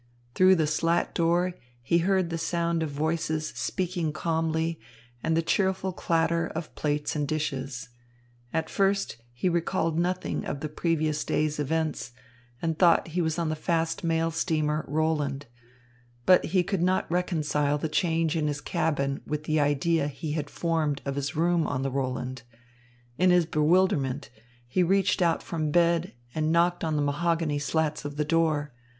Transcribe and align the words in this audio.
Through 0.33 0.55
the 0.55 0.65
slat 0.65 1.13
door, 1.13 1.53
he 1.79 1.99
heard 1.99 2.31
the 2.31 2.37
sound 2.39 2.81
of 2.81 2.89
voices 2.89 3.49
speaking 3.49 4.11
calmly 4.11 4.79
and 5.21 5.37
the 5.37 5.43
cheerful 5.43 5.93
clatter 5.93 6.47
of 6.55 6.73
plates 6.73 7.15
and 7.15 7.27
dishes. 7.27 7.89
At 8.51 8.67
first 8.67 9.17
he 9.31 9.47
recalled 9.47 9.99
nothing 9.99 10.43
of 10.43 10.61
the 10.61 10.69
previous 10.69 11.23
day's 11.23 11.59
events, 11.59 12.13
and 12.63 12.79
thought 12.79 13.09
he 13.09 13.21
was 13.21 13.37
on 13.37 13.49
the 13.49 13.55
fast 13.55 14.03
mail 14.03 14.31
steamer, 14.31 14.85
Roland. 14.87 15.45
But 16.25 16.45
he 16.45 16.63
could 16.63 16.81
not 16.81 17.05
reconcile 17.11 17.77
the 17.77 17.87
change 17.87 18.35
in 18.35 18.47
his 18.47 18.59
cabin 18.59 19.21
with 19.27 19.43
the 19.43 19.59
idea 19.59 20.07
he 20.07 20.31
had 20.31 20.49
formed 20.49 21.03
of 21.05 21.13
his 21.13 21.35
room 21.35 21.67
on 21.67 21.83
the 21.83 21.91
Roland. 21.91 22.41
In 23.19 23.29
his 23.29 23.45
bewilderment 23.45 24.31
he 24.67 24.81
reached 24.81 25.21
out 25.21 25.43
from 25.43 25.69
bed 25.69 26.15
and 26.33 26.51
knocked 26.51 26.83
on 26.83 26.95
the 26.95 27.03
mahogany 27.03 27.59
slats 27.59 28.03
of 28.03 28.17
the 28.17 28.25
door. 28.25 28.73